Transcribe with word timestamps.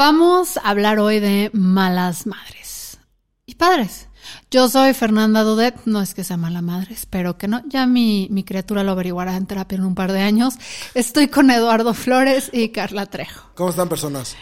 Vamos 0.00 0.56
a 0.56 0.70
hablar 0.70 0.98
hoy 0.98 1.20
de 1.20 1.50
malas 1.52 2.26
madres 2.26 2.96
y 3.44 3.56
padres. 3.56 4.08
Yo 4.50 4.66
soy 4.70 4.94
Fernanda 4.94 5.42
Dudet, 5.42 5.76
no 5.84 6.00
es 6.00 6.14
que 6.14 6.24
sea 6.24 6.38
mala 6.38 6.62
madre, 6.62 6.94
espero 6.94 7.36
que 7.36 7.48
no. 7.48 7.60
Ya 7.68 7.84
mi, 7.84 8.26
mi 8.30 8.42
criatura 8.42 8.82
lo 8.82 8.92
averiguará 8.92 9.36
en 9.36 9.44
terapia 9.44 9.76
en 9.76 9.84
un 9.84 9.94
par 9.94 10.12
de 10.12 10.22
años. 10.22 10.54
Estoy 10.94 11.28
con 11.28 11.50
Eduardo 11.50 11.92
Flores 11.92 12.48
y 12.50 12.70
Carla 12.70 13.04
Trejo. 13.04 13.50
¿Cómo 13.54 13.68
están 13.68 13.90
personas? 13.90 14.36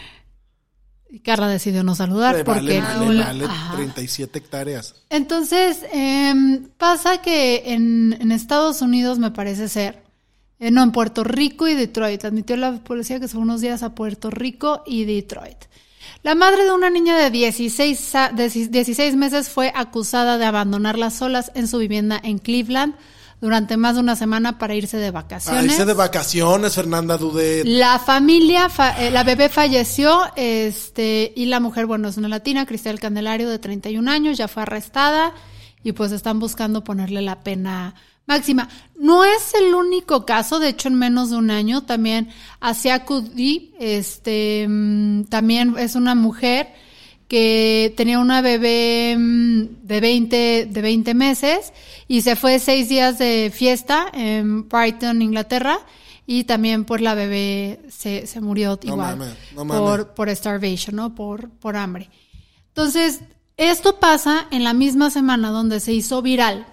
Y 1.09 1.19
Carla 1.19 1.49
decidió 1.49 1.83
no 1.83 1.93
saludar 1.93 2.35
Le 2.35 2.45
porque... 2.45 2.79
vale, 2.79 3.15
le 3.15 3.21
vale 3.21 3.43
Ajá. 3.43 3.75
37 3.75 4.39
hectáreas. 4.39 4.95
Entonces, 5.09 5.79
em, 5.91 6.69
pasa 6.77 7.21
que 7.21 7.73
en, 7.73 8.17
en 8.17 8.31
Estados 8.31 8.81
Unidos 8.81 9.19
me 9.19 9.31
parece 9.31 9.67
ser, 9.67 10.08
eh, 10.59 10.71
no, 10.71 10.83
en 10.83 10.91
Puerto 10.91 11.23
Rico 11.23 11.67
y 11.67 11.73
Detroit, 11.75 12.23
admitió 12.25 12.57
la 12.57 12.73
policía 12.83 13.19
que 13.19 13.27
son 13.27 13.41
unos 13.41 13.61
días 13.61 13.81
a 13.83 13.95
Puerto 13.95 14.29
Rico 14.29 14.83
y 14.85 15.05
Detroit. 15.05 15.57
La 16.23 16.35
madre 16.35 16.65
de 16.65 16.71
una 16.73 16.89
niña 16.89 17.17
de 17.17 17.29
16, 17.31 18.15
a- 18.15 18.29
de 18.29 18.49
16 18.49 19.15
meses 19.15 19.49
fue 19.49 19.71
acusada 19.73 20.37
de 20.37 20.45
abandonarla 20.45 21.11
solas 21.11 21.51
en 21.55 21.67
su 21.67 21.77
vivienda 21.77 22.19
en 22.21 22.39
Cleveland 22.39 22.95
durante 23.39 23.77
más 23.77 23.95
de 23.95 24.01
una 24.01 24.17
semana 24.17 24.57
para 24.57 24.75
irse 24.75 24.97
de 24.97 25.13
Para 25.13 25.21
vacaciones. 25.23 25.65
irse 25.65 25.85
de 25.85 25.93
vacaciones, 25.93 26.75
Fernanda 26.75 27.15
Dudet. 27.17 27.63
La 27.65 27.97
familia, 27.99 28.67
fa- 28.67 28.99
eh, 29.01 29.11
la 29.11 29.23
bebé 29.23 29.47
falleció, 29.47 30.23
este, 30.35 31.31
y 31.37 31.45
la 31.45 31.61
mujer, 31.61 31.85
bueno, 31.85 32.09
es 32.09 32.17
una 32.17 32.27
latina, 32.27 32.65
Cristel 32.65 32.99
Candelario, 32.99 33.49
de 33.49 33.59
31 33.59 34.09
años, 34.09 34.37
ya 34.37 34.49
fue 34.49 34.63
arrestada, 34.63 35.33
y 35.85 35.93
pues 35.93 36.11
están 36.11 36.39
buscando 36.39 36.83
ponerle 36.83 37.21
la 37.21 37.39
pena 37.41 37.95
máxima. 38.29 38.69
No 38.95 39.25
es 39.25 39.53
el 39.55 39.73
único 39.73 40.25
caso, 40.25 40.59
de 40.59 40.69
hecho, 40.69 40.87
en 40.87 40.95
menos 40.95 41.31
de 41.31 41.37
un 41.37 41.49
año, 41.49 41.83
también 41.83 42.29
Asia 42.59 43.03
Kudi, 43.03 43.73
este, 43.79 44.67
mm, 44.69 45.23
también 45.25 45.75
es 45.77 45.95
una 45.95 46.13
mujer 46.13 46.67
que 47.27 47.93
tenía 47.97 48.19
una 48.19 48.41
bebé 48.41 49.15
mm, 49.17 49.87
de 49.87 49.99
20, 49.99 50.67
de 50.69 50.81
20 50.81 51.13
meses 51.15 51.73
y 52.07 52.21
se 52.21 52.35
fue 52.35 52.59
seis 52.59 52.87
días 52.87 53.17
de 53.17 53.51
fiesta 53.53 54.07
en 54.13 54.69
Brighton, 54.69 55.21
Inglaterra, 55.21 55.79
y 56.27 56.43
también 56.43 56.85
por 56.85 57.01
la 57.01 57.15
bebé 57.15 57.79
se, 57.89 58.27
se 58.27 58.41
murió 58.41 58.79
No 58.83 58.93
igual 58.93 59.35
no 59.55 59.65
por, 59.65 60.13
por 60.13 60.35
starvation, 60.35 60.95
¿no? 60.95 61.15
Por, 61.15 61.49
por 61.49 61.75
hambre. 61.75 62.11
Entonces, 62.67 63.21
esto 63.57 63.99
pasa 63.99 64.45
en 64.51 64.63
la 64.63 64.73
misma 64.73 65.09
semana 65.09 65.49
donde 65.49 65.79
se 65.79 65.93
hizo 65.93 66.21
viral 66.21 66.67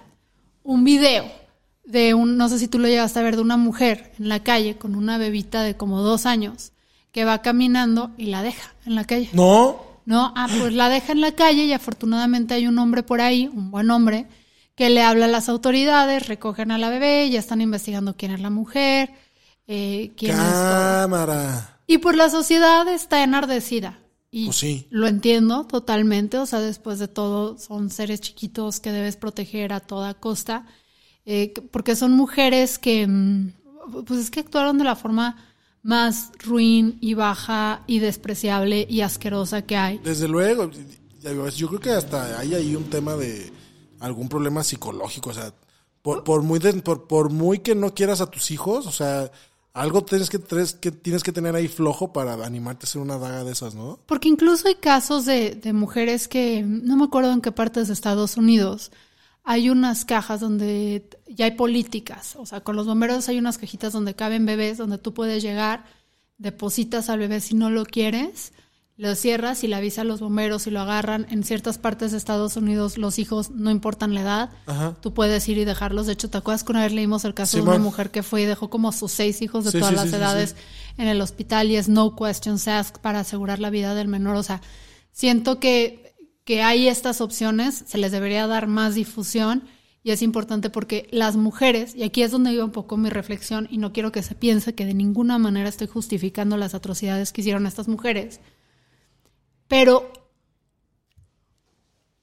un 0.63 0.83
video 0.83 1.46
de 1.87 2.13
un, 2.13 2.37
no 2.37 2.49
sé 2.49 2.59
si 2.59 2.67
tú 2.67 2.79
lo 2.79 2.87
llegaste 2.87 3.19
a 3.19 3.23
ver, 3.23 3.37
de 3.37 3.41
una 3.41 3.57
mujer 3.57 4.11
en 4.19 4.27
la 4.29 4.43
calle 4.43 4.77
con 4.77 4.93
una 4.93 5.17
bebita 5.17 5.63
de 5.63 5.77
como 5.77 6.01
dos 6.01 6.25
años 6.25 6.73
que 7.11 7.23
va 7.25 7.41
caminando 7.41 8.11
y 8.17 8.25
la 8.27 8.43
deja 8.43 8.75
en 8.85 8.95
la 8.95 9.05
calle. 9.05 9.29
No, 9.33 9.81
No, 10.05 10.33
ah, 10.35 10.47
pues 10.59 10.73
la 10.73 10.89
deja 10.89 11.13
en 11.13 11.21
la 11.21 11.31
calle 11.31 11.65
y 11.65 11.73
afortunadamente 11.73 12.53
hay 12.53 12.67
un 12.67 12.77
hombre 12.77 13.03
por 13.03 13.21
ahí, 13.21 13.49
un 13.53 13.71
buen 13.71 13.89
hombre, 13.89 14.27
que 14.75 14.89
le 14.89 15.01
habla 15.01 15.25
a 15.25 15.29
las 15.29 15.49
autoridades, 15.49 16.27
recogen 16.27 16.71
a 16.71 16.77
la 16.77 16.89
bebé, 16.89 17.29
ya 17.29 17.39
están 17.39 17.61
investigando 17.61 18.15
quién 18.15 18.31
es 18.31 18.41
la 18.41 18.49
mujer, 18.49 19.11
eh, 19.65 20.11
quién 20.15 20.33
es 20.33 20.37
cámara. 20.37 21.79
Y 21.87 21.97
por 21.99 22.15
la 22.15 22.29
sociedad 22.29 22.87
está 22.89 23.23
enardecida. 23.23 23.99
Y 24.29 24.45
Pues 24.45 24.57
sí. 24.57 24.87
lo 24.89 25.07
entiendo 25.07 25.65
totalmente, 25.65 26.37
o 26.37 26.45
sea, 26.45 26.59
después 26.59 26.99
de 26.99 27.07
todo 27.07 27.57
son 27.57 27.89
seres 27.89 28.19
chiquitos 28.19 28.81
que 28.81 28.91
debes 28.91 29.15
proteger 29.15 29.71
a 29.71 29.79
toda 29.79 30.13
costa, 30.13 30.65
eh, 31.27 31.51
que- 31.53 31.61
porque 31.61 31.95
son 31.95 32.13
mujeres 32.13 32.79
que, 32.79 33.05
mm, 33.05 33.51
pues 34.05 34.19
es 34.21 34.31
que 34.31 34.39
actuaron 34.39 34.77
de 34.79 34.85
la 34.85 34.95
forma 34.95 35.35
más 35.83 36.31
ruin 36.43 36.97
y 37.01 37.13
baja 37.13 37.83
y 37.85 37.99
despreciable 37.99 38.87
y 38.89 39.01
asquerosa 39.01 39.61
que 39.61 39.77
hay. 39.77 39.99
Desde 39.99 40.27
luego, 40.27 40.71
yo 41.55 41.67
creo 41.67 41.79
que 41.79 41.91
hasta 41.91 42.39
hay 42.39 42.53
ahí 42.55 42.75
un 42.75 42.85
tema 42.89 43.15
de 43.15 43.51
algún 43.99 44.29
problema 44.29 44.63
psicológico, 44.63 45.29
o 45.29 45.33
sea, 45.33 45.53
por, 46.01 46.23
por 46.23 46.41
muy 46.43 46.59
de- 46.59 46.73
por, 46.81 47.07
por 47.07 47.29
muy 47.31 47.59
que 47.59 47.75
no 47.75 47.93
quieras 47.93 48.21
a 48.21 48.29
tus 48.29 48.51
hijos, 48.51 48.85
o 48.87 48.91
sea, 48.91 49.31
algo 49.73 50.03
tienes 50.03 50.29
que, 50.29 50.39
que 50.79 50.91
tienes 50.91 51.23
que 51.23 51.31
tener 51.31 51.55
ahí 51.55 51.67
flojo 51.67 52.11
para 52.13 52.33
animarte 52.45 52.85
a 52.85 52.87
hacer 52.87 53.01
una 53.01 53.17
daga 53.17 53.43
de 53.43 53.51
esas, 53.51 53.75
¿no? 53.75 53.99
Porque 54.05 54.27
incluso 54.29 54.67
hay 54.67 54.75
casos 54.75 55.25
de, 55.25 55.55
de 55.55 55.73
mujeres 55.73 56.27
que, 56.27 56.63
no 56.63 56.95
me 56.97 57.05
acuerdo 57.05 57.31
en 57.31 57.41
qué 57.41 57.51
partes 57.51 57.87
de 57.87 57.93
Estados 57.93 58.37
Unidos, 58.37 58.91
hay 59.49 59.69
unas 59.69 60.03
cajas 60.03 60.41
donde 60.41 61.09
ya 61.25 61.45
hay 61.45 61.51
políticas. 61.51 62.35
O 62.35 62.45
sea, 62.45 62.59
con 62.59 62.75
los 62.75 62.85
bomberos 62.85 63.29
hay 63.29 63.37
unas 63.37 63.57
cajitas 63.57 63.93
donde 63.93 64.13
caben 64.13 64.45
bebés, 64.45 64.77
donde 64.77 64.97
tú 64.97 65.13
puedes 65.13 65.41
llegar, 65.41 65.85
depositas 66.37 67.09
al 67.09 67.19
bebé 67.19 67.39
si 67.39 67.55
no 67.55 67.69
lo 67.69 67.85
quieres, 67.85 68.51
lo 68.97 69.15
cierras 69.15 69.63
y 69.63 69.67
le 69.67 69.77
avisa 69.77 70.01
a 70.01 70.03
los 70.03 70.19
bomberos 70.19 70.67
y 70.67 70.71
lo 70.71 70.81
agarran. 70.81 71.27
En 71.29 71.45
ciertas 71.45 71.77
partes 71.77 72.11
de 72.11 72.17
Estados 72.17 72.57
Unidos 72.57 72.97
los 72.97 73.19
hijos 73.19 73.49
no 73.51 73.71
importan 73.71 74.13
la 74.13 74.21
edad, 74.21 74.49
Ajá. 74.65 74.97
tú 74.99 75.13
puedes 75.13 75.47
ir 75.47 75.57
y 75.57 75.63
dejarlos. 75.63 76.07
De 76.07 76.13
hecho, 76.13 76.29
¿te 76.29 76.39
acuerdas 76.39 76.65
que 76.65 76.73
una 76.73 76.81
vez 76.81 76.91
leímos 76.91 77.23
el 77.23 77.33
caso 77.33 77.55
de 77.55 77.63
una 77.63 77.77
mujer 77.77 78.11
que 78.11 78.23
fue 78.23 78.41
y 78.41 78.45
dejó 78.45 78.69
como 78.69 78.91
sus 78.91 79.13
seis 79.13 79.41
hijos 79.41 79.63
de 79.63 79.71
Sí, 79.71 79.79
todas 79.79 79.93
sí, 79.93 79.95
las 79.95 80.11
edades 80.11 80.57
en 80.97 81.07
el 81.07 81.21
hospital 81.21 81.71
y 81.71 81.77
es 81.77 81.87
no 81.87 82.17
questions 82.17 82.67
asked 82.67 82.99
para 82.99 83.21
asegurar 83.21 83.59
la 83.59 83.69
vida 83.69 83.95
del 83.95 84.09
menor? 84.09 84.35
O 84.35 84.43
sea, 84.43 84.61
siento 85.13 85.61
que, 85.61 86.06
que 86.47 86.63
hay 86.63 86.87
estas 86.87 87.19
opciones, 87.19 87.83
se 87.87 87.97
les 87.97 88.13
debería 88.13 88.47
dar 88.47 88.67
más 88.67 88.95
difusión 88.95 89.67
y 90.01 90.11
es 90.11 90.21
importante 90.21 90.69
porque 90.69 91.09
las 91.11 91.35
mujeres, 91.35 91.93
y 91.93 92.03
aquí 92.03 92.23
es 92.23 92.31
donde 92.31 92.53
iba 92.53 92.63
un 92.63 92.71
poco 92.71 92.95
mi 92.95 93.09
reflexión 93.09 93.67
y 93.69 93.77
no 93.79 93.91
quiero 93.91 94.13
que 94.13 94.23
se 94.23 94.33
piense 94.33 94.73
que 94.73 94.85
de 94.85 94.93
ninguna 94.93 95.37
manera 95.39 95.67
estoy 95.67 95.87
justificando 95.87 96.55
las 96.55 96.73
atrocidades 96.73 97.33
que 97.33 97.41
hicieron 97.41 97.65
estas 97.67 97.89
mujeres, 97.89 98.39
pero 99.67 100.09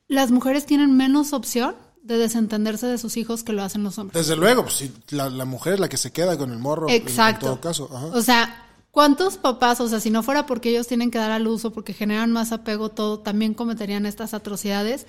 las 0.09 0.31
mujeres 0.31 0.65
tienen 0.65 0.97
menos 0.97 1.35
opción 1.35 1.75
de 2.03 2.17
desentenderse 2.17 2.87
de 2.87 2.97
sus 2.97 3.19
hijos 3.19 3.45
que 3.45 3.53
lo 3.53 3.62
hacen 3.62 3.83
los 3.83 3.99
hombres. 3.99 4.27
Desde 4.27 4.37
luego, 4.41 4.62
pues 4.62 4.75
si 4.77 4.91
la, 5.11 5.29
la 5.29 5.45
mujer 5.45 5.75
es 5.75 5.81
la 5.81 5.91
que 5.91 5.99
se 5.99 6.12
queda 6.12 6.39
con 6.39 6.51
el 6.51 6.59
morro, 6.59 6.89
en- 6.89 6.95
Exacto. 6.95 7.47
en 7.47 7.53
todo 7.53 7.61
caso. 7.61 7.91
Ajá. 7.93 8.06
O 8.06 8.23
sea, 8.23 8.63
¿cuántos 8.94 9.37
papás, 9.37 9.81
o 9.81 9.88
sea, 9.88 10.00
si 10.00 10.09
no 10.09 10.22
fuera 10.22 10.47
porque 10.47 10.71
ellos 10.71 10.87
tienen 10.87 11.10
que 11.10 11.19
dar 11.19 11.32
a 11.32 11.38
luz 11.38 11.65
o 11.65 11.72
porque 11.72 11.93
generan 11.93 12.32
más 12.32 12.53
apego, 12.53 12.88
todo, 12.88 13.19
también 13.19 13.53
cometerían 13.53 14.06
estas 14.06 14.32
atrocidades? 14.32 15.06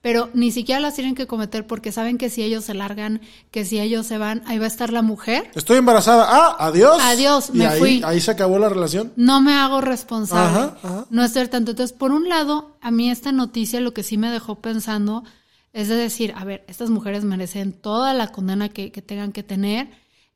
Pero 0.00 0.30
ni 0.32 0.52
siquiera 0.52 0.80
las 0.80 0.94
tienen 0.94 1.14
que 1.14 1.26
cometer 1.26 1.66
porque 1.66 1.90
saben 1.90 2.18
que 2.18 2.30
si 2.30 2.42
ellos 2.42 2.64
se 2.64 2.74
largan, 2.74 3.20
que 3.50 3.64
si 3.64 3.80
ellos 3.80 4.06
se 4.06 4.16
van, 4.18 4.42
ahí 4.46 4.58
va 4.58 4.64
a 4.64 4.68
estar 4.68 4.92
la 4.92 5.02
mujer. 5.02 5.50
Estoy 5.54 5.78
embarazada. 5.78 6.26
Ah, 6.28 6.56
adiós. 6.60 7.00
Adiós, 7.02 7.50
Y 7.52 7.58
me 7.58 7.66
ahí, 7.66 7.78
fui. 7.78 8.02
Ahí 8.04 8.20
se 8.20 8.30
acabó 8.30 8.58
la 8.58 8.68
relación. 8.68 9.12
No 9.16 9.40
me 9.40 9.54
hago 9.54 9.80
responsable. 9.80 10.58
Ajá, 10.58 10.76
ajá. 10.82 11.06
No 11.10 11.24
es 11.24 11.32
ser 11.32 11.48
tanto. 11.48 11.72
Entonces, 11.72 11.96
por 11.96 12.12
un 12.12 12.28
lado, 12.28 12.76
a 12.80 12.92
mí 12.92 13.10
esta 13.10 13.32
noticia 13.32 13.80
lo 13.80 13.92
que 13.92 14.04
sí 14.04 14.18
me 14.18 14.30
dejó 14.30 14.56
pensando 14.56 15.24
es 15.72 15.88
de 15.88 15.96
decir, 15.96 16.32
a 16.36 16.44
ver, 16.44 16.64
estas 16.68 16.90
mujeres 16.90 17.24
merecen 17.24 17.72
toda 17.72 18.14
la 18.14 18.28
condena 18.28 18.68
que, 18.68 18.92
que 18.92 19.02
tengan 19.02 19.32
que 19.32 19.42
tener. 19.42 19.88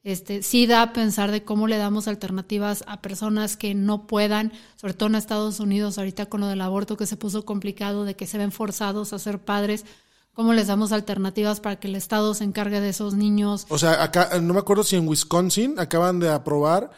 Este, 0.04 0.42
sí 0.42 0.66
da 0.66 0.82
a 0.82 0.92
pensar 0.92 1.30
de 1.30 1.44
cómo 1.44 1.68
le 1.68 1.76
damos 1.76 2.08
alternativas 2.08 2.82
a 2.88 3.00
personas 3.00 3.56
que 3.56 3.72
no 3.72 4.08
puedan, 4.08 4.52
sobre 4.74 4.94
todo 4.94 5.08
en 5.08 5.14
Estados 5.14 5.60
Unidos, 5.60 5.96
ahorita 5.96 6.26
con 6.26 6.40
lo 6.40 6.48
del 6.48 6.60
aborto 6.60 6.96
que 6.96 7.06
se 7.06 7.16
puso 7.16 7.44
complicado, 7.44 8.04
de 8.04 8.16
que 8.16 8.26
se 8.26 8.36
ven 8.36 8.50
forzados 8.50 9.12
a 9.12 9.20
ser 9.20 9.38
padres, 9.38 9.84
cómo 10.32 10.54
les 10.54 10.66
damos 10.66 10.90
alternativas 10.90 11.60
para 11.60 11.78
que 11.78 11.86
el 11.86 11.94
Estado 11.94 12.34
se 12.34 12.42
encargue 12.42 12.80
de 12.80 12.88
esos 12.88 13.14
niños. 13.14 13.66
O 13.68 13.78
sea, 13.78 14.02
acá, 14.02 14.40
no 14.40 14.54
me 14.54 14.60
acuerdo 14.60 14.82
si 14.82 14.96
en 14.96 15.06
Wisconsin 15.06 15.78
acaban 15.78 16.18
de 16.18 16.30
aprobar 16.30 16.90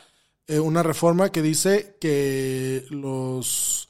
eh, 0.47 0.59
una 0.59 0.83
reforma 0.83 1.31
que 1.31 1.43
dice 1.43 1.97
que 2.01 2.87
los 2.89 3.89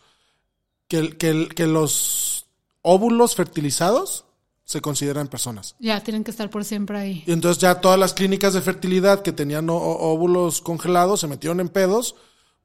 que 0.88 1.66
los 1.66 2.46
óvulos 2.82 3.34
fertilizados 3.34 4.26
se 4.64 4.80
consideran 4.80 5.28
personas. 5.28 5.76
Ya, 5.78 6.00
tienen 6.02 6.24
que 6.24 6.30
estar 6.30 6.48
por 6.50 6.64
siempre 6.64 6.98
ahí. 6.98 7.24
Y 7.26 7.32
entonces 7.32 7.60
ya 7.60 7.80
todas 7.80 7.98
las 7.98 8.14
clínicas 8.14 8.54
de 8.54 8.60
fertilidad 8.62 9.22
que 9.22 9.32
tenían 9.32 9.68
óvulos 9.70 10.60
congelados 10.62 11.20
se 11.20 11.28
metieron 11.28 11.60
en 11.60 11.68
pedos 11.68 12.14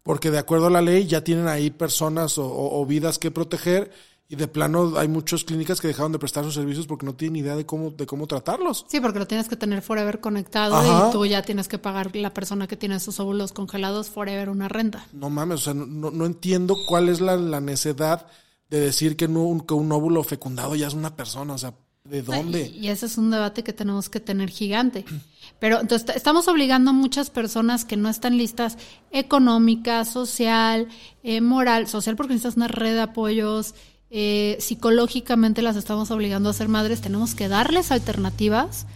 porque 0.03 0.31
de 0.31 0.37
acuerdo 0.39 0.67
a 0.67 0.71
la 0.71 0.81
ley 0.81 1.05
ya 1.07 1.23
tienen 1.23 1.47
ahí 1.47 1.69
personas 1.71 2.37
o, 2.37 2.45
o- 2.45 2.79
o 2.81 2.85
vidas 2.85 3.19
que 3.19 3.31
proteger 3.31 3.91
Y 4.31 4.35
de 4.35 4.47
plano 4.47 4.93
hay 4.97 5.07
muchas 5.07 5.43
clínicas 5.43 5.81
que 5.81 5.87
dejaron 5.87 6.11
de 6.11 6.19
prestar 6.19 6.43
sus 6.45 6.53
servicios 6.53 6.85
porque 6.85 7.03
no 7.03 7.15
tienen 7.15 7.37
idea 7.37 7.55
de 7.55 7.65
cómo, 7.65 7.89
de 7.89 8.05
cómo 8.05 8.27
tratarlos. 8.27 8.85
Sí, 8.87 8.99
porque 8.99 9.17
lo 9.17 9.25
tienes 9.25 9.49
que 9.49 9.55
tener 9.55 9.81
forever 9.81 10.19
conectado 10.21 10.75
Ajá. 10.75 11.07
y 11.09 11.11
tú 11.11 11.25
ya 11.25 11.41
tienes 11.41 11.67
que 11.67 11.79
pagar 11.79 12.15
la 12.15 12.31
persona 12.31 12.67
que 12.67 12.77
tiene 12.77 12.99
sus 12.99 13.19
óvulos 13.19 13.53
congelados 13.53 14.09
forever 14.11 14.49
una 14.49 14.67
renta. 14.69 15.07
No 15.13 15.31
mames, 15.31 15.61
o 15.61 15.63
sea, 15.63 15.73
no, 15.73 15.87
no- 15.87 16.11
no 16.11 16.27
entiendo 16.27 16.75
cuál 16.87 17.09
es 17.09 17.21
la, 17.21 17.37
la 17.37 17.59
necesidad 17.59 18.27
de 18.69 18.79
decir 18.79 19.17
que, 19.17 19.27
no, 19.27 19.65
que 19.67 19.73
un 19.73 19.91
óvulo 19.91 20.23
fecundado 20.23 20.75
ya 20.75 20.85
es 20.85 20.93
una 20.93 21.15
persona. 21.15 21.55
O 21.55 21.57
sea, 21.57 21.73
¿de 22.09 22.21
dónde? 22.21 22.71
Y, 22.75 22.87
y 22.87 22.89
ese 22.89 23.05
es 23.05 23.17
un 23.17 23.31
debate 23.31 23.63
que 23.63 23.73
tenemos 23.73 24.09
que 24.09 24.19
tener 24.19 24.49
gigante. 24.49 25.05
Pero 25.59 25.81
entonces 25.81 26.15
estamos 26.15 26.47
obligando 26.47 26.91
a 26.91 26.93
muchas 26.93 27.29
personas 27.29 27.85
que 27.85 27.97
no 27.97 28.09
están 28.09 28.37
listas 28.37 28.77
económica, 29.11 30.05
social, 30.05 30.87
eh, 31.23 31.41
moral, 31.41 31.87
social 31.87 32.15
porque 32.15 32.33
necesitas 32.33 32.57
una 32.57 32.67
red 32.67 32.93
de 32.93 33.01
apoyos, 33.01 33.75
eh, 34.09 34.57
psicológicamente 34.59 35.61
las 35.61 35.75
estamos 35.75 36.11
obligando 36.11 36.49
a 36.49 36.53
ser 36.53 36.67
madres, 36.67 37.01
tenemos 37.01 37.35
que 37.35 37.47
darles 37.47 37.91
alternativas 37.91 38.87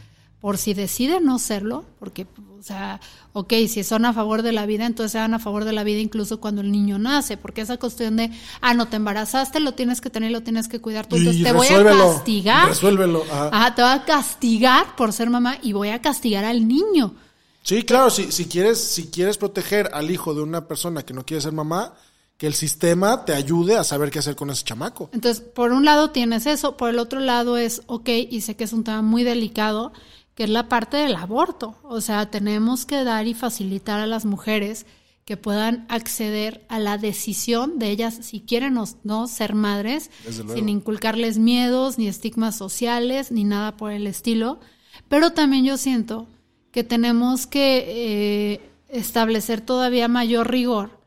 por 0.44 0.58
si 0.58 0.74
deciden 0.74 1.24
no 1.24 1.40
serlo, 1.40 1.86
porque, 2.00 2.28
o 2.60 2.62
sea, 2.62 3.00
ok, 3.32 3.54
si 3.70 3.82
son 3.86 4.04
a 4.04 4.12
favor 4.12 4.42
de 4.42 4.52
la 4.52 4.66
vida, 4.66 4.86
entonces 4.86 5.14
sean 5.14 5.34
a 5.34 5.40
favor 5.40 5.64
de 5.64 5.72
la 5.72 5.86
vida 5.86 6.00
incluso 6.00 6.42
cuando 6.42 6.60
el 6.60 6.70
niño 6.70 7.00
nace, 7.00 7.38
porque 7.38 7.62
esa 7.62 7.78
cuestión 7.78 8.18
de, 8.18 8.30
ah, 8.60 8.74
no 8.74 8.90
te 8.90 8.98
embarazaste, 8.98 9.62
lo 9.62 9.74
tienes 9.74 10.02
que 10.02 10.10
tener, 10.10 10.32
lo 10.32 10.44
tienes 10.44 10.68
que 10.68 10.82
cuidar 10.82 11.06
tú, 11.08 11.16
entonces 11.16 11.40
Y 11.40 11.46
te 11.46 11.54
voy 11.54 11.68
a 11.68 11.82
castigar. 11.82 12.68
resuélvelo, 12.68 13.24
ajá. 13.32 13.50
Ajá, 13.54 13.76
te 13.76 13.82
voy 13.84 13.92
a 13.92 14.04
castigar 14.04 14.98
por 14.98 15.14
ser 15.14 15.30
mamá 15.30 15.60
y 15.64 15.72
voy 15.72 15.88
a 15.92 16.02
castigar 16.02 16.44
al 16.44 16.68
niño. 16.68 17.16
Sí, 17.62 17.84
claro, 17.84 18.10
si, 18.10 18.30
si, 18.34 18.44
quieres, 18.44 18.84
si 18.84 19.08
quieres 19.08 19.38
proteger 19.38 19.92
al 19.94 20.12
hijo 20.12 20.34
de 20.34 20.42
una 20.42 20.68
persona 20.68 21.04
que 21.04 21.14
no 21.14 21.26
quiere 21.26 21.40
ser 21.40 21.54
mamá, 21.54 21.94
que 22.36 22.48
el 22.48 22.54
sistema 22.54 23.24
te 23.24 23.32
ayude 23.34 23.78
a 23.78 23.86
saber 23.86 24.12
qué 24.12 24.20
hacer 24.20 24.36
con 24.36 24.50
ese 24.50 24.66
chamaco. 24.66 25.10
Entonces, 25.14 25.42
por 25.42 25.72
un 25.72 25.86
lado 25.86 26.10
tienes 26.10 26.48
eso, 26.48 26.76
por 26.76 26.90
el 26.90 27.00
otro 27.00 27.22
lado 27.22 27.56
es, 27.56 27.84
ok, 27.86 28.10
y 28.30 28.42
sé 28.42 28.58
que 28.58 28.66
es 28.66 28.74
un 28.74 28.84
tema 28.84 29.02
muy 29.02 29.24
delicado, 29.24 29.94
que 30.36 30.44
es 30.44 30.50
la 30.50 30.70
parte 30.70 30.98
del 30.98 31.16
aborto. 31.16 31.76
O 31.84 32.02
sea, 32.02 32.30
tenemos 32.30 32.86
que 32.86 33.04
dar 33.04 33.28
y 33.28 33.34
facilitar 33.34 34.00
a 34.00 34.08
las 34.08 34.26
mujeres 34.26 34.86
que 35.26 35.38
puedan 35.38 35.86
acceder 35.88 36.66
a 36.68 36.80
la 36.80 36.98
decisión 36.98 37.80
de 37.80 37.90
ellas 37.92 38.20
si 38.22 38.42
quieren 38.42 38.78
o 38.78 38.86
no 39.04 39.28
ser 39.28 39.56
madres, 39.56 40.12
sin 40.54 40.68
inculcarles 40.68 41.38
miedos, 41.38 41.98
ni 41.98 42.08
estigmas 42.08 42.58
sociales, 42.58 43.32
ni 43.32 43.46
nada 43.46 43.78
por 43.78 43.92
el 43.92 44.06
estilo. 44.06 44.60
Pero 45.08 45.32
también 45.32 45.64
yo 45.64 45.78
siento 45.78 46.28
que 46.72 46.84
tenemos 46.84 47.48
que 47.48 47.86
eh, 47.88 48.72
establecer 48.90 49.62
todavía 49.62 50.08
mayor 50.08 50.52
rigor 50.52 51.04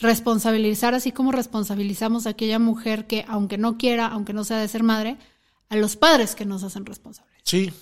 responsabilizar 0.00 0.94
así 0.94 1.12
como 1.12 1.32
responsabilizamos 1.32 2.26
a 2.26 2.30
aquella 2.30 2.58
mujer 2.58 3.06
que 3.06 3.24
aunque 3.28 3.58
no 3.58 3.78
quiera, 3.78 4.06
aunque 4.06 4.32
no 4.32 4.44
sea 4.44 4.58
de 4.58 4.68
ser 4.68 4.82
madre, 4.82 5.16
a 5.68 5.76
los 5.76 5.96
padres 5.96 6.34
que 6.34 6.44
nos 6.44 6.62
hacen 6.62 6.86
responsables. 6.86 7.34
Sí, 7.42 7.72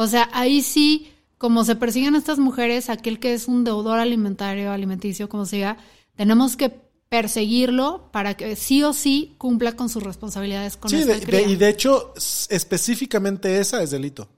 O 0.00 0.06
sea, 0.06 0.28
ahí 0.32 0.62
sí, 0.62 1.08
como 1.38 1.64
se 1.64 1.74
persiguen 1.74 2.14
estas 2.14 2.38
mujeres, 2.38 2.88
aquel 2.88 3.18
que 3.18 3.34
es 3.34 3.48
un 3.48 3.64
deudor 3.64 3.98
alimentario, 3.98 4.70
alimenticio, 4.70 5.28
como 5.28 5.44
se 5.44 5.56
diga, 5.56 5.76
tenemos 6.14 6.56
que 6.56 6.68
perseguirlo 7.08 8.10
para 8.12 8.34
que 8.34 8.54
sí 8.54 8.82
o 8.84 8.92
sí 8.92 9.34
cumpla 9.38 9.72
con 9.72 9.88
sus 9.88 10.02
responsabilidades 10.02 10.76
con 10.76 10.90
sí 10.90 10.96
esta 10.96 11.14
de- 11.14 11.20
de- 11.20 11.26
cría. 11.26 11.40
y 11.48 11.56
de 11.56 11.68
hecho, 11.70 12.12
específicamente 12.50 13.58
esa 13.58 13.82
es 13.82 13.90
delito. 13.90 14.28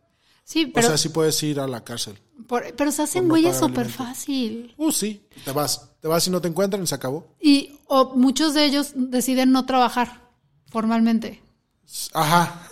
sí, 0.44 0.66
pero, 0.66 0.86
o 0.86 0.90
sea, 0.90 0.98
sí 0.98 1.08
puedes 1.10 1.40
ir 1.42 1.60
a 1.60 1.66
la 1.66 1.84
cárcel. 1.84 2.18
por- 2.46 2.74
pero 2.76 2.90
se 2.90 3.02
hacen 3.02 3.28
no 3.28 3.34
pagar 3.34 3.54
súper 3.54 3.88
fácil. 3.88 4.74
Uh, 4.78 4.90
sí, 4.92 5.22
te 5.44 5.52
vas. 5.52 5.88
Te 6.00 6.08
vas 6.08 6.26
y 6.26 6.30
no 6.30 6.40
te 6.40 6.48
encuentran 6.48 6.82
y 6.82 6.86
se 6.86 6.94
acabó. 6.94 7.26
Y 7.40 7.72
o 7.86 8.16
muchos 8.16 8.54
de 8.54 8.64
ellos 8.64 8.92
deciden 8.96 9.52
no 9.52 9.66
trabajar 9.66 10.22
formalmente. 10.70 11.42
Ajá. 12.12 12.62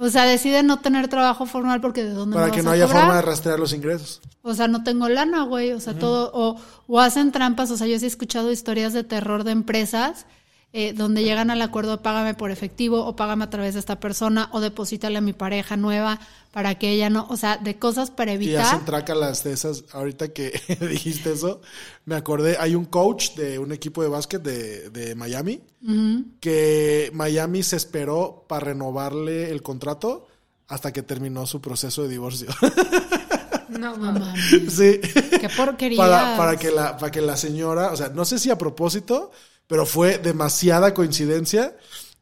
O 0.00 0.08
sea, 0.08 0.24
deciden 0.24 0.66
no 0.66 0.80
tener 0.80 1.08
trabajo 1.08 1.46
formal 1.46 1.80
porque 1.80 2.02
de 2.04 2.10
dónde 2.10 2.36
me 2.36 2.40
Para 2.42 2.48
vas 2.48 2.56
que 2.56 2.62
no 2.62 2.70
a 2.70 2.72
haya 2.74 2.86
cobrar? 2.86 3.02
forma 3.02 3.16
de 3.16 3.22
rastrear 3.22 3.58
los 3.58 3.72
ingresos. 3.72 4.20
O 4.42 4.54
sea, 4.54 4.68
no 4.68 4.82
tengo 4.84 5.08
lana, 5.08 5.42
güey. 5.44 5.72
O 5.72 5.80
sea, 5.80 5.98
todo. 5.98 6.30
O, 6.34 6.56
o 6.86 7.00
hacen 7.00 7.32
trampas. 7.32 7.70
O 7.70 7.76
sea, 7.76 7.86
yo 7.86 7.98
sí 7.98 8.04
he 8.06 8.08
escuchado 8.08 8.50
historias 8.50 8.92
de 8.92 9.04
terror 9.04 9.44
de 9.44 9.52
empresas 9.52 10.26
eh, 10.72 10.92
donde 10.92 11.24
llegan 11.24 11.50
al 11.50 11.60
acuerdo 11.62 11.92
de 11.92 11.98
págame 11.98 12.34
por 12.34 12.50
efectivo 12.52 13.04
o 13.04 13.16
págame 13.16 13.42
a 13.44 13.50
través 13.50 13.74
de 13.74 13.80
esta 13.80 13.98
persona 13.98 14.48
o 14.52 14.60
deposítale 14.60 15.18
a 15.18 15.20
mi 15.20 15.32
pareja 15.32 15.76
nueva 15.76 16.20
para 16.52 16.76
que 16.76 16.90
ella 16.90 17.10
no. 17.10 17.26
O 17.28 17.36
sea, 17.36 17.56
de 17.56 17.76
cosas 17.78 18.10
para 18.12 18.32
Y 18.32 18.36
evitar. 18.36 18.66
hacen 18.66 18.84
trácalas 18.84 19.42
de 19.42 19.52
esas. 19.52 19.84
Ahorita 19.92 20.28
que 20.28 20.60
dijiste 20.80 21.32
eso, 21.32 21.60
me 22.04 22.14
acordé. 22.14 22.56
Hay 22.60 22.76
un 22.76 22.84
coach 22.84 23.34
de 23.34 23.58
un 23.58 23.72
equipo 23.72 24.02
de 24.02 24.08
básquet 24.08 24.42
de, 24.42 24.90
de 24.90 25.14
Miami 25.16 25.60
que 26.40 27.10
Miami 27.14 27.62
se 27.62 27.76
esperó 27.76 28.44
para 28.48 28.66
renovarle 28.66 29.50
el 29.50 29.62
contrato 29.62 30.26
hasta 30.68 30.92
que 30.92 31.02
terminó 31.02 31.46
su 31.46 31.60
proceso 31.60 32.02
de 32.02 32.08
divorcio. 32.10 32.48
No, 33.70 33.96
mames, 33.96 34.34
sí. 34.68 35.00
Qué 35.00 35.48
porquería. 35.56 35.96
para, 35.96 36.36
para 36.36 36.56
que 36.56 36.70
la, 36.72 36.96
para 36.96 37.10
que 37.12 37.20
la 37.20 37.36
señora, 37.36 37.92
o 37.92 37.96
sea, 37.96 38.08
no 38.08 38.24
sé 38.24 38.38
si 38.40 38.50
a 38.50 38.58
propósito, 38.58 39.30
pero 39.70 39.86
fue 39.86 40.18
demasiada 40.18 40.92
coincidencia 40.92 41.76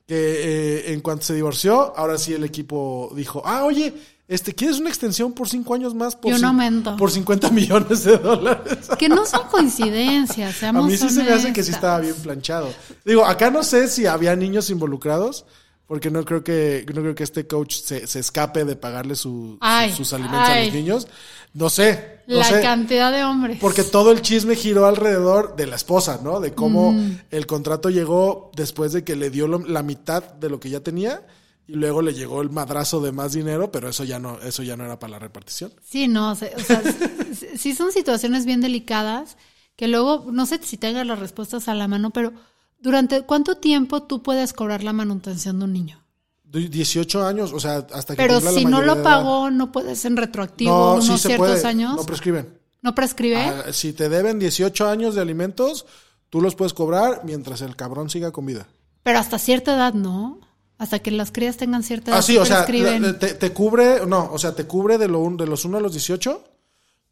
que 0.06 0.16
eh, 0.16 0.92
en 0.92 1.00
cuanto 1.00 1.24
se 1.24 1.34
divorció, 1.34 1.96
ahora 1.96 2.18
sí 2.18 2.34
el 2.34 2.44
equipo 2.44 3.10
dijo, 3.14 3.40
ah, 3.42 3.64
oye, 3.64 3.94
este, 4.28 4.54
¿quieres 4.54 4.78
una 4.78 4.90
extensión 4.90 5.32
por 5.32 5.48
cinco 5.48 5.72
años 5.72 5.94
más? 5.94 6.14
Por 6.14 6.30
Y 6.30 6.34
un 6.34 6.44
aumento. 6.44 6.94
Por 6.98 7.10
50 7.10 7.48
millones 7.48 8.04
de 8.04 8.18
dólares. 8.18 8.90
Que 8.98 9.08
no 9.08 9.24
son 9.24 9.48
coincidencias. 9.50 10.56
A 10.56 10.58
Seamos 10.58 10.86
mí 10.88 10.98
sí 10.98 11.08
se 11.08 11.24
me 11.24 11.30
hace 11.30 11.54
que 11.54 11.62
sí 11.62 11.70
estaba 11.70 12.00
bien 12.00 12.16
planchado. 12.16 12.68
Digo, 13.02 13.24
acá 13.24 13.50
no 13.50 13.62
sé 13.62 13.88
si 13.88 14.04
había 14.04 14.36
niños 14.36 14.68
involucrados, 14.68 15.46
porque 15.88 16.10
no 16.10 16.24
creo 16.24 16.44
que, 16.44 16.84
no 16.94 17.00
creo 17.02 17.14
que 17.16 17.24
este 17.24 17.46
coach 17.48 17.74
se, 17.80 18.06
se 18.06 18.20
escape 18.20 18.64
de 18.64 18.76
pagarle 18.76 19.16
su- 19.16 19.54
su- 19.54 19.58
Ay, 19.60 19.92
sus 19.92 20.12
alimentos 20.12 20.48
a 20.48 20.60
los 20.64 20.72
niños. 20.74 21.08
No 21.54 21.68
sé. 21.70 22.20
No 22.28 22.36
La 22.36 22.44
sé. 22.44 22.60
cantidad 22.60 23.10
de 23.10 23.24
hombres. 23.24 23.58
Porque 23.60 23.82
todo 23.82 24.12
el 24.12 24.20
chisme 24.22 24.54
giró 24.54 24.86
alrededor 24.86 25.56
de 25.56 25.66
la 25.66 25.74
esposa, 25.76 26.20
¿no? 26.22 26.38
De 26.40 26.52
cómo 26.54 26.92
Mm. 26.92 27.18
el 27.30 27.46
contrato 27.46 27.88
llegó 27.90 28.52
después 28.54 28.92
de 28.92 29.02
que 29.02 29.16
le 29.16 29.30
dio 29.30 29.48
lo- 29.48 29.66
la 29.66 29.82
mitad 29.82 30.22
de 30.22 30.50
lo 30.50 30.60
que 30.60 30.70
ya 30.70 30.80
tenía 30.80 31.22
y 31.66 31.72
luego 31.72 32.02
le 32.02 32.12
llegó 32.14 32.42
el 32.42 32.50
madrazo 32.50 33.00
de 33.00 33.12
más 33.12 33.32
dinero, 33.32 33.72
pero 33.72 33.88
eso 33.88 34.04
ya 34.04 34.18
no, 34.18 34.38
eso 34.40 34.62
ya 34.62 34.76
no 34.76 34.84
era 34.84 34.98
para 34.98 35.12
la 35.12 35.18
repartición. 35.18 35.72
Sí, 35.82 36.06
no, 36.06 36.32
o 36.32 36.34
sea, 36.34 36.50
sí 37.56 37.74
son 37.74 37.92
situaciones 37.92 38.44
bien 38.46 38.60
delicadas 38.60 39.36
que 39.76 39.88
luego, 39.88 40.26
no 40.32 40.44
sé 40.44 40.60
si 40.62 40.76
tengas 40.76 41.06
las 41.06 41.18
respuestas 41.18 41.68
a 41.68 41.74
la 41.74 41.88
mano, 41.88 42.10
pero 42.10 42.32
¿durante 42.78 43.22
cuánto 43.22 43.56
tiempo 43.56 44.02
tú 44.02 44.22
puedes 44.22 44.52
cobrar 44.52 44.82
la 44.84 44.92
manutención 44.92 45.58
de 45.58 45.64
un 45.64 45.72
niño? 45.72 46.04
Die- 46.44 46.68
18 46.68 47.26
años, 47.26 47.52
o 47.52 47.60
sea, 47.60 47.86
hasta 47.92 48.14
que 48.14 48.22
Pero 48.22 48.40
la 48.40 48.50
si 48.52 48.64
no 48.64 48.80
lo 48.82 49.02
pagó, 49.02 49.50
no 49.50 49.70
puedes 49.70 50.04
en 50.04 50.16
retroactivo 50.16 50.70
no, 50.72 50.92
unos 50.94 51.04
sí 51.20 51.28
ciertos 51.28 51.48
puede, 51.48 51.66
años. 51.66 51.96
no 51.96 52.04
prescriben. 52.04 52.58
¿No 52.80 52.94
prescribe? 52.94 53.36
Ah, 53.36 53.72
si 53.72 53.92
te 53.92 54.08
deben 54.08 54.38
18 54.38 54.88
años 54.88 55.14
de 55.14 55.20
alimentos, 55.20 55.84
tú 56.30 56.40
los 56.40 56.54
puedes 56.54 56.72
cobrar 56.72 57.22
mientras 57.24 57.60
el 57.60 57.76
cabrón 57.76 58.08
siga 58.08 58.30
con 58.30 58.46
vida. 58.46 58.66
Pero 59.02 59.18
hasta 59.18 59.38
cierta 59.38 59.74
edad, 59.74 59.94
¿no? 59.94 60.38
Hasta 60.78 61.00
que 61.00 61.10
las 61.10 61.32
crías 61.32 61.56
tengan 61.56 61.82
cierta 61.82 62.12
edad. 62.12 62.20
Ah, 62.20 62.22
sí, 62.22 62.36
o 62.38 62.46
sea, 62.46 62.64
te, 62.64 63.34
te 63.34 63.52
cubre, 63.52 64.06
no, 64.06 64.30
o 64.32 64.38
sea, 64.38 64.54
te 64.54 64.64
cubre 64.64 64.96
de, 64.96 65.08
lo, 65.08 65.28
de 65.36 65.46
los 65.46 65.64
1 65.64 65.78
a 65.78 65.80
los 65.80 65.92
18. 65.92 66.44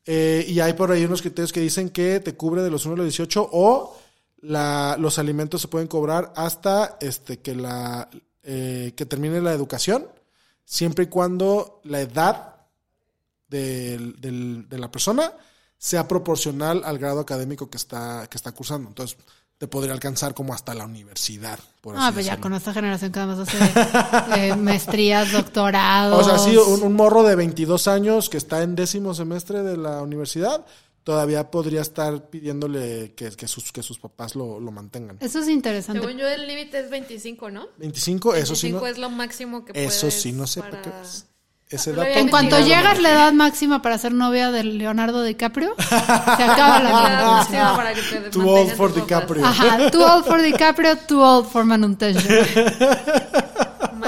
eh, 0.06 0.46
y 0.48 0.60
hay 0.60 0.72
por 0.74 0.92
ahí 0.92 1.04
unos 1.04 1.20
criterios 1.20 1.52
que 1.52 1.60
dicen 1.60 1.90
que 1.90 2.20
te 2.20 2.34
cubre 2.36 2.62
de 2.62 2.70
los 2.70 2.86
1 2.86 2.94
a 2.94 2.98
los 2.98 3.06
18 3.06 3.48
o 3.52 3.96
la, 4.46 4.96
los 4.98 5.18
alimentos 5.18 5.60
se 5.60 5.68
pueden 5.68 5.88
cobrar 5.88 6.32
hasta 6.36 6.96
este 7.00 7.38
que 7.40 7.54
la 7.54 8.08
eh, 8.42 8.92
que 8.96 9.06
termine 9.06 9.40
la 9.40 9.52
educación, 9.52 10.06
siempre 10.64 11.04
y 11.04 11.08
cuando 11.08 11.80
la 11.84 12.00
edad 12.00 12.54
del- 13.48 14.14
del- 14.20 14.68
de 14.68 14.78
la 14.78 14.90
persona 14.90 15.32
sea 15.78 16.08
proporcional 16.08 16.82
al 16.84 16.98
grado 16.98 17.20
académico 17.20 17.68
que 17.68 17.76
está, 17.76 18.26
que 18.30 18.36
está 18.36 18.52
cursando. 18.52 18.88
Entonces, 18.88 19.16
te 19.58 19.66
podría 19.68 19.92
alcanzar 19.94 20.34
como 20.34 20.52
hasta 20.54 20.74
la 20.74 20.84
universidad. 20.84 21.58
Por 21.80 21.96
Ah, 21.96 22.06
así 22.08 22.14
pues 22.14 22.26
ya 22.26 22.38
con 22.40 22.52
esta 22.54 22.72
generación 22.74 23.10
que 23.10 23.18
además 23.20 23.48
hace 23.48 23.58
eh, 24.50 24.54
maestrías, 24.56 25.32
doctorados. 25.32 26.26
O 26.26 26.28
sea, 26.28 26.38
sí, 26.38 26.56
un, 26.56 26.82
un 26.82 26.92
morro 26.94 27.22
de 27.22 27.36
22 27.36 27.88
años 27.88 28.28
que 28.28 28.36
está 28.36 28.62
en 28.62 28.74
décimo 28.74 29.14
semestre 29.14 29.62
de 29.62 29.76
la 29.76 30.02
universidad, 30.02 30.64
todavía 31.06 31.52
podría 31.52 31.82
estar 31.82 32.28
pidiéndole 32.30 33.14
que, 33.14 33.30
que 33.30 33.46
sus, 33.46 33.70
que 33.70 33.80
sus 33.84 33.96
papás 33.96 34.34
lo, 34.34 34.58
lo 34.58 34.72
mantengan. 34.72 35.18
Eso 35.20 35.38
es 35.38 35.48
interesante. 35.48 36.00
Según 36.02 36.18
yo, 36.18 36.26
el 36.26 36.48
límite 36.48 36.80
es 36.80 36.90
25, 36.90 37.48
¿no? 37.48 37.68
25, 37.78 38.34
eso 38.34 38.56
sí 38.56 38.72
25 38.72 38.80
no, 38.80 38.86
es 38.90 38.98
lo 38.98 39.08
máximo 39.10 39.64
que 39.64 39.70
eso 39.84 40.00
puedes 40.00 40.20
sí 40.20 40.32
no 40.32 40.48
sé 40.48 40.62
por 40.62 40.70
para- 40.70 40.82
qué. 40.82 40.90
pues, 40.90 41.26
ese 41.68 41.92
dato. 41.92 42.08
En 42.10 42.28
cuanto 42.28 42.58
llegas 42.58 43.00
la 43.00 43.10
edad 43.12 43.32
máxima 43.32 43.82
para 43.82 43.98
ser 43.98 44.12
novia 44.12 44.50
de 44.50 44.64
Leonardo 44.64 45.22
DiCaprio, 45.22 45.76
se 45.78 45.94
acaba 45.94 46.80
la 46.80 46.88
vida. 47.08 47.22
máxima 47.30 47.76
para 47.76 47.94
que 47.94 48.00
te 48.02 48.30
Too 48.30 48.48
old 48.48 48.72
for. 48.74 48.92
DiCaprio. 48.92 49.44
Ajá, 49.46 49.90
too 49.92 50.02
old 50.04 50.24
for 50.24 50.42
DiCaprio, 50.42 50.96
too 51.06 51.20
old 51.20 51.46
for 51.46 51.64
manutention. 51.64 52.34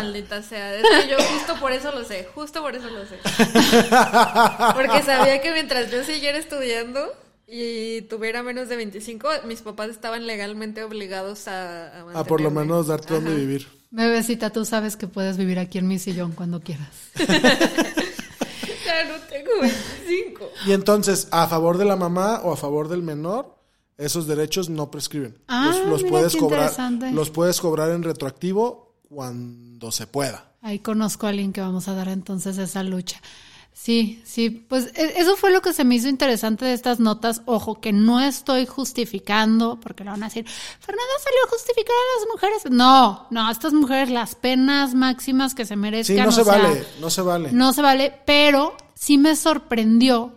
Maldita 0.08 0.42
sea. 0.42 0.74
Es 0.74 0.82
que 0.82 1.10
yo 1.10 1.16
justo 1.16 1.60
por 1.60 1.72
eso 1.72 1.92
lo 1.92 2.04
sé. 2.04 2.28
Justo 2.34 2.62
por 2.62 2.74
eso 2.74 2.88
lo 2.88 3.04
sé. 3.06 3.16
Porque 4.74 5.02
sabía 5.04 5.40
que 5.40 5.52
mientras 5.52 5.90
yo 5.90 6.02
siguiera 6.04 6.38
estudiando, 6.38 7.12
y 7.46 8.02
tuviera 8.02 8.42
menos 8.42 8.68
de 8.68 8.76
25, 8.76 9.28
mis 9.46 9.62
papás 9.62 9.88
estaban 9.88 10.26
legalmente 10.26 10.82
obligados 10.82 11.48
a... 11.48 12.02
A 12.14 12.24
por 12.24 12.40
lo 12.40 12.50
menos 12.50 12.88
darte 12.88 13.14
donde 13.14 13.34
vivir. 13.34 13.66
Bebecita, 13.90 14.50
tú 14.50 14.66
sabes 14.66 14.96
que 14.96 15.06
puedes 15.06 15.38
vivir 15.38 15.58
aquí 15.58 15.78
en 15.78 15.88
mi 15.88 15.98
sillón 15.98 16.32
cuando 16.32 16.60
quieras. 16.60 16.90
Ya 18.84 19.04
no 19.04 19.16
tengo 19.28 19.50
25. 19.60 20.50
Y 20.66 20.72
entonces, 20.72 21.28
a 21.30 21.46
favor 21.46 21.76
de 21.76 21.84
la 21.84 21.94
mamá 21.94 22.40
o 22.42 22.54
a 22.54 22.56
favor 22.56 22.88
del 22.88 23.02
menor, 23.02 23.54
esos 23.98 24.26
derechos 24.26 24.70
no 24.70 24.90
prescriben. 24.90 25.36
Ah, 25.46 25.66
los, 25.66 25.86
los 25.86 26.02
mira 26.04 26.10
puedes 26.10 26.32
qué 26.32 26.38
cobrar, 26.38 26.60
interesante. 26.70 27.12
los 27.12 27.28
puedes 27.28 27.60
cobrar 27.60 27.90
en 27.90 28.02
retroactivo 28.02 28.94
cuando 29.10 29.67
se 29.92 30.06
pueda. 30.06 30.52
Ahí 30.60 30.78
conozco 30.80 31.26
a 31.26 31.30
alguien 31.30 31.52
que 31.52 31.60
vamos 31.60 31.88
a 31.88 31.94
dar 31.94 32.08
entonces 32.08 32.58
esa 32.58 32.82
lucha. 32.82 33.20
Sí, 33.72 34.20
sí, 34.24 34.50
pues 34.50 34.86
e- 34.96 35.20
eso 35.20 35.36
fue 35.36 35.52
lo 35.52 35.62
que 35.62 35.72
se 35.72 35.84
me 35.84 35.94
hizo 35.94 36.08
interesante 36.08 36.64
de 36.64 36.72
estas 36.72 36.98
notas. 36.98 37.42
Ojo, 37.46 37.80
que 37.80 37.92
no 37.92 38.18
estoy 38.20 38.66
justificando, 38.66 39.78
porque 39.80 40.02
le 40.02 40.10
van 40.10 40.22
a 40.24 40.26
decir, 40.26 40.44
Fernanda 40.80 41.12
salió 41.22 41.38
a 41.46 41.50
justificar 41.50 41.94
a 41.94 42.18
las 42.18 42.28
mujeres. 42.32 42.62
No, 42.76 43.26
no, 43.30 43.46
a 43.46 43.52
estas 43.52 43.72
mujeres 43.72 44.10
las 44.10 44.34
penas 44.34 44.94
máximas 44.94 45.54
que 45.54 45.64
se 45.64 45.76
merezcan. 45.76 46.16
Sí, 46.16 46.22
no 46.22 46.32
se 46.32 46.42
sea, 46.44 46.58
vale, 46.58 46.86
no 47.00 47.08
se 47.10 47.22
vale. 47.22 47.52
No 47.52 47.72
se 47.72 47.82
vale, 47.82 48.20
pero 48.26 48.76
sí 48.94 49.16
me 49.16 49.36
sorprendió 49.36 50.34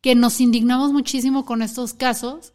que 0.00 0.14
nos 0.14 0.40
indignamos 0.40 0.92
muchísimo 0.92 1.44
con 1.44 1.60
estos 1.60 1.92
casos, 1.92 2.52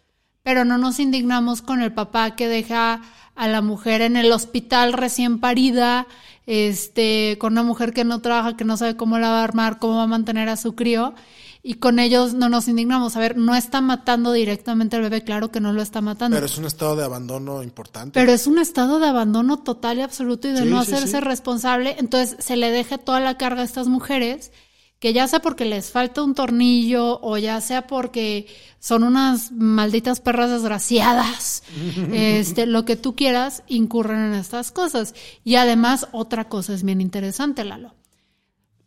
pero 0.49 0.65
no 0.65 0.79
nos 0.79 0.99
indignamos 0.99 1.61
con 1.61 1.79
el 1.83 1.93
papá 1.93 2.35
que 2.35 2.47
deja 2.47 3.03
a 3.35 3.47
la 3.47 3.61
mujer 3.61 4.01
en 4.01 4.17
el 4.17 4.31
hospital 4.31 4.93
recién 4.93 5.39
parida, 5.39 6.07
este, 6.47 7.37
con 7.39 7.53
una 7.53 7.61
mujer 7.61 7.93
que 7.93 8.03
no 8.03 8.19
trabaja, 8.21 8.57
que 8.57 8.65
no 8.65 8.75
sabe 8.75 8.97
cómo 8.97 9.19
la 9.19 9.29
va 9.29 9.41
a 9.41 9.43
armar, 9.43 9.77
cómo 9.77 9.97
va 9.97 10.03
a 10.05 10.07
mantener 10.07 10.49
a 10.49 10.57
su 10.57 10.73
crío, 10.73 11.13
y 11.61 11.75
con 11.75 11.99
ellos 11.99 12.33
no 12.33 12.49
nos 12.49 12.67
indignamos. 12.67 13.15
A 13.15 13.19
ver, 13.19 13.37
no 13.37 13.53
está 13.53 13.79
matando 13.79 14.31
directamente 14.31 14.95
al 14.95 15.03
bebé, 15.03 15.23
claro 15.23 15.51
que 15.51 15.59
no 15.59 15.71
lo 15.71 15.83
está 15.83 16.01
matando. 16.01 16.35
Pero 16.35 16.47
es 16.47 16.57
un 16.57 16.65
estado 16.65 16.95
de 16.95 17.03
abandono 17.03 17.61
importante. 17.61 18.19
Pero 18.19 18.31
es 18.31 18.47
un 18.47 18.57
estado 18.57 18.99
de 18.99 19.07
abandono 19.07 19.59
total 19.59 19.99
y 19.99 20.01
absoluto 20.01 20.47
y 20.47 20.53
de 20.53 20.63
Sí, 20.63 20.65
no 20.65 20.83
sí, 20.83 20.93
hacerse 20.93 21.19
sí. 21.19 21.23
responsable. 21.23 21.95
Entonces 21.99 22.43
se 22.43 22.57
le 22.57 22.71
deja 22.71 22.97
toda 22.97 23.19
la 23.19 23.37
carga 23.37 23.61
a 23.61 23.65
estas 23.65 23.87
mujeres, 23.87 24.51
que 24.99 25.13
ya 25.13 25.27
sea 25.27 25.39
porque 25.39 25.63
les 25.63 25.91
falta 25.91 26.21
un 26.21 26.35
tornillo 26.35 27.19
o 27.21 27.37
ya 27.37 27.61
sea 27.61 27.87
porque 27.87 28.47
son 28.79 29.03
unas 29.03 29.51
malditas 29.53 30.19
perras 30.19 30.49
desgraciadas, 30.49 31.63
este, 32.11 32.65
lo 32.65 32.83
que 32.83 32.97
tú 32.97 33.15
quieras, 33.15 33.63
incurren 33.67 34.19
en 34.19 34.33
estas 34.33 34.71
cosas. 34.71 35.15
Y 35.45 35.55
además, 35.55 36.07
otra 36.11 36.49
cosa 36.49 36.73
es 36.73 36.83
bien 36.83 36.99
interesante, 36.99 37.63
Lalo. 37.63 37.95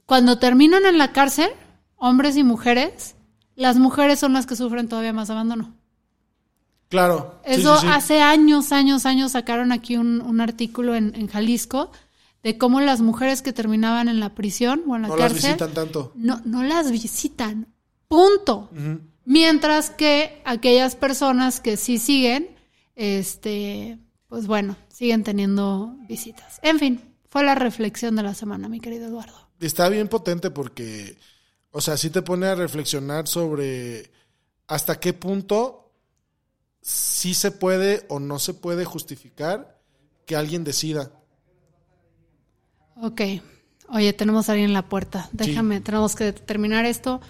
Cuando 0.04 0.38
terminan 0.38 0.85
en 0.85 0.99
la 0.99 1.12
cárcel, 1.12 1.49
hombres 1.97 2.37
y 2.37 2.45
mujeres, 2.45 3.14
las 3.57 3.76
mujeres 3.76 4.19
son 4.19 4.35
las 4.35 4.45
que 4.45 4.57
sufren 4.57 4.88
todavía 4.88 5.14
más 5.14 5.31
abandono. 5.31 5.75
claro. 6.90 7.40
sí, 7.47 7.52
Eso 7.61 7.76
sí, 7.76 7.87
sí. 7.87 7.92
hace 7.92 8.21
años, 8.21 8.73
años, 8.73 9.07
años 9.07 9.33
sacaron 9.33 9.73
aquí 9.73 9.97
un, 9.97 10.21
un 10.21 10.42
artículo 10.42 10.95
en, 10.95 11.14
en 11.14 11.28
Jalisco 11.28 11.90
de 12.43 12.59
cómo 12.59 12.81
las 12.81 13.01
mujeres 13.01 13.43
que 13.43 13.53
terminaban 13.53 14.09
en 14.09 14.21
la 14.21 14.35
prisión 14.35 14.83
o 14.89 14.97
en 14.97 15.03
la 15.03 15.09
No 15.09 15.17
las 15.17 15.33
cárcel 15.33 15.51
visitan 15.53 15.75
tanto. 15.75 16.13
no, 16.17 16.41
no 16.45 16.63
las 16.63 16.91
visitan. 16.91 17.69
Punto. 18.09 18.71
Mientras 19.25 19.91
que 19.91 20.43
aquellas 20.45 20.97
personas 20.97 21.61
que 21.61 21.77
sí 21.77 21.99
siguen, 21.99 22.55
este, 22.97 23.99
pues 24.29 24.47
bueno, 24.47 24.77
siguen 24.89 25.23
teniendo 25.25 25.97
visitas. 26.09 26.59
En 26.63 26.79
fin, 26.79 27.01
fue 27.29 27.45
la 27.45 27.55
reflexión 27.55 28.17
de 28.17 28.23
la 28.23 28.35
semana, 28.35 28.69
mi 28.69 28.81
querido 28.81 29.07
Eduardo. 29.07 29.49
Está 29.61 29.89
bien 29.89 30.09
potente 30.09 30.51
porque, 30.51 31.17
o 31.71 31.81
sea, 31.81 31.97
sí 31.97 32.11
te 32.11 32.21
pone 32.23 32.47
a 32.47 32.55
reflexionar 32.55 33.29
sobre 33.29 34.11
hasta 34.67 34.99
qué 34.99 35.13
punto 35.13 35.93
sí 36.81 37.33
se 37.33 37.53
puede 37.53 38.05
o 38.09 38.19
no 38.19 38.39
se 38.39 38.55
puede 38.55 38.85
justificar 38.85 39.81
que 40.27 40.35
alguien 40.37 40.65
decida. 40.65 41.13
Ok. 42.97 43.21
Oye, 43.89 44.13
tenemos 44.15 44.49
a 44.49 44.53
alguien 44.53 44.71
en 44.71 44.75
la 44.75 44.89
puerta. 44.89 45.29
Déjame, 45.33 45.81
tenemos 45.81 46.17
que 46.17 46.33
terminar 46.33 46.87
esto. 46.87 47.21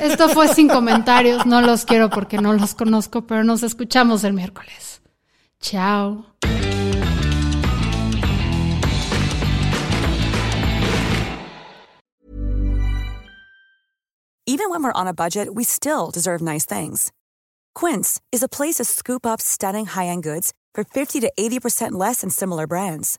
Esto 0.00 0.28
fue 0.28 0.48
sin 0.48 0.68
comentarios. 0.68 1.46
No 1.46 1.62
los 1.62 1.86
quiero 1.86 2.10
porque 2.10 2.38
no 2.38 2.52
los 2.52 2.74
conozco, 2.74 3.26
pero 3.26 3.44
nos 3.44 3.62
escuchamos 3.62 4.22
el 4.24 4.34
miércoles. 4.34 5.00
Chao. 5.60 6.26
Even 14.48 14.70
when 14.70 14.82
we're 14.82 14.92
on 14.92 15.08
a 15.08 15.14
budget, 15.14 15.54
we 15.54 15.64
still 15.64 16.10
deserve 16.10 16.40
nice 16.40 16.64
things. 16.64 17.10
Quince 17.74 18.20
is 18.30 18.42
a 18.42 18.48
place 18.48 18.76
to 18.76 18.84
scoop 18.84 19.26
up 19.26 19.40
stunning 19.40 19.86
high-end 19.86 20.22
goods 20.22 20.52
for 20.72 20.84
50 20.84 21.20
to 21.20 21.32
80% 21.38 21.92
less 21.92 22.20
than 22.20 22.30
similar 22.30 22.66
brands. 22.66 23.18